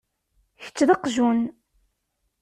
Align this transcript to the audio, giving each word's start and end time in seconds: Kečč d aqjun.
Kečč 0.63 0.77
d 0.87 0.89
aqjun. 0.95 1.39